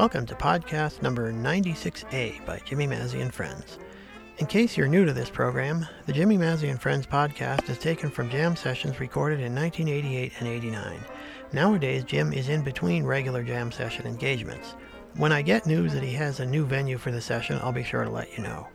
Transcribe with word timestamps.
Welcome 0.00 0.24
to 0.28 0.34
podcast 0.34 1.02
number 1.02 1.30
96A 1.30 2.46
by 2.46 2.58
Jimmy 2.64 2.86
Mazzy 2.86 3.20
and 3.20 3.34
Friends. 3.34 3.78
In 4.38 4.46
case 4.46 4.74
you're 4.74 4.88
new 4.88 5.04
to 5.04 5.12
this 5.12 5.28
program, 5.28 5.86
the 6.06 6.12
Jimmy 6.14 6.38
Mazzy 6.38 6.70
and 6.70 6.80
Friends 6.80 7.06
podcast 7.06 7.68
is 7.68 7.76
taken 7.76 8.08
from 8.08 8.30
jam 8.30 8.56
sessions 8.56 8.98
recorded 8.98 9.40
in 9.40 9.54
1988 9.54 10.32
and 10.38 10.48
89. 10.48 11.00
Nowadays, 11.52 12.04
Jim 12.04 12.32
is 12.32 12.48
in 12.48 12.62
between 12.62 13.04
regular 13.04 13.42
jam 13.42 13.70
session 13.70 14.06
engagements. 14.06 14.74
When 15.16 15.32
I 15.32 15.42
get 15.42 15.66
news 15.66 15.92
that 15.92 16.02
he 16.02 16.14
has 16.14 16.40
a 16.40 16.46
new 16.46 16.64
venue 16.64 16.96
for 16.96 17.10
the 17.10 17.20
session, 17.20 17.60
I'll 17.62 17.70
be 17.70 17.84
sure 17.84 18.04
to 18.04 18.08
let 18.08 18.34
you 18.38 18.42
know. 18.42 18.68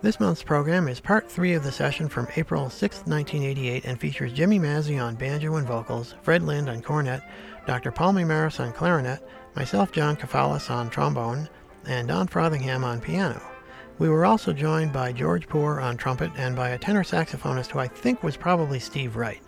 This 0.00 0.18
month's 0.18 0.42
program 0.42 0.88
is 0.88 0.98
part 0.98 1.30
three 1.30 1.52
of 1.52 1.62
the 1.62 1.70
session 1.70 2.08
from 2.08 2.26
April 2.36 2.70
6, 2.70 2.96
1988, 3.04 3.84
and 3.84 4.00
features 4.00 4.32
Jimmy 4.32 4.58
Mazzy 4.58 4.98
on 4.98 5.14
banjo 5.14 5.56
and 5.56 5.66
vocals, 5.66 6.14
Fred 6.22 6.42
Lind 6.42 6.70
on 6.70 6.80
cornet, 6.80 7.22
Dr. 7.66 7.92
Paul 7.92 8.14
Maris 8.14 8.60
on 8.60 8.72
clarinet, 8.72 9.22
myself, 9.54 9.92
John 9.92 10.16
Kafalis, 10.16 10.70
on 10.70 10.90
trombone, 10.90 11.48
and 11.86 12.08
Don 12.08 12.28
Frothingham 12.28 12.84
on 12.84 13.00
piano. 13.00 13.40
We 13.98 14.08
were 14.08 14.24
also 14.24 14.52
joined 14.52 14.92
by 14.92 15.12
George 15.12 15.48
Poor 15.48 15.80
on 15.80 15.96
trumpet 15.96 16.32
and 16.36 16.56
by 16.56 16.70
a 16.70 16.78
tenor 16.78 17.04
saxophonist 17.04 17.70
who 17.70 17.78
I 17.78 17.88
think 17.88 18.22
was 18.22 18.36
probably 18.36 18.78
Steve 18.78 19.16
Wright. 19.16 19.42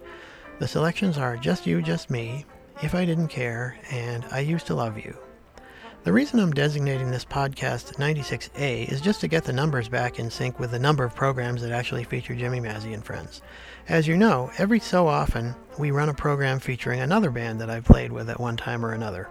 The 0.58 0.68
selections 0.68 1.18
are 1.18 1.36
Just 1.36 1.66
You, 1.66 1.82
Just 1.82 2.10
Me, 2.10 2.44
If 2.82 2.94
I 2.94 3.04
Didn't 3.04 3.28
Care, 3.28 3.77
and 3.90 4.24
I 4.30 4.40
Used 4.40 4.66
to 4.68 4.74
Love 4.74 4.96
You. 4.96 5.16
The 6.05 6.12
reason 6.12 6.38
I'm 6.38 6.52
designating 6.52 7.10
this 7.10 7.24
podcast 7.24 7.94
96A 7.96 8.92
is 8.92 9.00
just 9.00 9.22
to 9.22 9.28
get 9.28 9.44
the 9.44 9.55
numbers 9.55 9.88
back 9.88 10.18
in 10.18 10.30
sync 10.30 10.60
with 10.60 10.70
the 10.70 10.78
number 10.78 11.02
of 11.02 11.16
programs 11.16 11.62
that 11.62 11.72
actually 11.72 12.05
feature 12.05 12.34
Jimmy 12.34 12.61
Mazzy 12.61 12.92
and 12.92 13.02
friends. 13.02 13.41
As 13.89 14.06
you 14.06 14.14
know, 14.14 14.50
every 14.58 14.80
so 14.80 15.08
often 15.08 15.55
we 15.78 15.91
run 15.91 16.11
a 16.11 16.14
program 16.14 16.61
featuring 16.61 17.00
another 17.00 17.30
band 17.30 17.58
that 17.62 17.70
I've 17.70 17.86
played 17.86 18.12
with 18.12 18.28
at 18.28 18.39
one 18.39 18.58
time 18.58 18.84
or 18.84 18.92
another. 18.92 19.28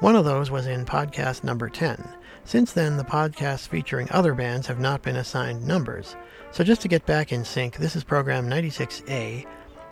One 0.00 0.14
of 0.14 0.24
those 0.24 0.48
was 0.48 0.68
in 0.68 0.84
podcast 0.84 1.42
number 1.42 1.68
10. 1.68 2.08
Since 2.44 2.72
then, 2.72 2.96
the 2.96 3.04
podcasts 3.04 3.66
featuring 3.66 4.06
other 4.12 4.32
bands 4.32 4.68
have 4.68 4.78
not 4.78 5.02
been 5.02 5.16
assigned 5.16 5.66
numbers. 5.66 6.14
So 6.52 6.62
just 6.62 6.80
to 6.82 6.88
get 6.88 7.04
back 7.04 7.32
in 7.32 7.44
sync, 7.44 7.76
this 7.76 7.96
is 7.96 8.04
program 8.04 8.48
96A, 8.48 9.44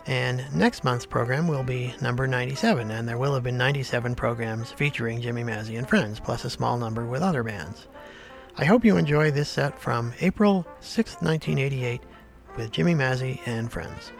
and 0.05 0.45
next 0.55 0.85
month's 0.85 1.05
program 1.05 1.45
will 1.45 1.63
be 1.63 1.93
number 2.01 2.25
97, 2.25 2.89
and 2.89 3.05
there 3.05 3.17
will 3.17 3.33
have 3.33 3.43
been 3.43 3.57
97 3.57 4.15
programs 4.15 4.71
featuring 4.71 5.19
Jimmy 5.19 5.43
Mazzy 5.43 5.77
and 5.77 5.89
Friends, 5.89 6.21
plus 6.21 6.45
a 6.45 6.49
small 6.49 6.77
number 6.77 7.05
with 7.05 7.21
other 7.21 7.43
bands. 7.43 7.89
I 8.57 8.63
hope 8.63 8.85
you 8.85 8.95
enjoy 8.95 9.31
this 9.31 9.49
set 9.49 9.77
from 9.77 10.13
April 10.21 10.65
6, 10.79 11.15
1988, 11.15 12.01
with 12.55 12.71
Jimmy 12.71 12.95
Mazzy 12.95 13.41
and 13.45 13.69
Friends. 13.69 14.13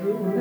Be 0.00 0.37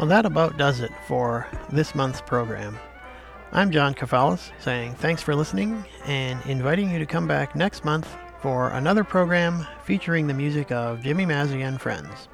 Well, 0.00 0.08
that 0.08 0.24
about 0.24 0.56
does 0.56 0.80
it 0.80 0.92
for 1.06 1.46
this 1.68 1.94
month's 1.94 2.22
program. 2.22 2.78
I'm 3.52 3.70
John 3.70 3.92
Kafalis 3.92 4.50
saying 4.58 4.94
thanks 4.94 5.22
for 5.22 5.34
listening 5.34 5.84
and 6.06 6.40
inviting 6.46 6.90
you 6.90 6.98
to 6.98 7.04
come 7.04 7.28
back 7.28 7.54
next 7.54 7.84
month 7.84 8.08
for 8.40 8.70
another 8.70 9.04
program 9.04 9.66
featuring 9.84 10.26
the 10.26 10.32
music 10.32 10.72
of 10.72 11.02
Jimmy 11.02 11.26
Mazzy 11.26 11.66
and 11.66 11.78
friends. 11.78 12.28